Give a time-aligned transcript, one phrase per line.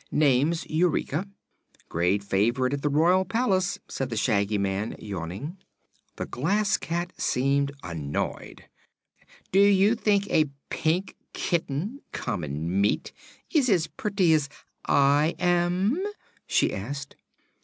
[0.09, 1.27] Name's Eureka.
[1.87, 5.57] Great favorite at the royal palace," said the Shaggy Man, yawning.
[6.15, 8.63] The Glass Cat seemed annoyed.
[9.51, 13.11] "Do you think a pink kitten common meat
[13.51, 14.49] is as pretty as
[14.87, 16.03] I am?"
[16.47, 17.15] she asked.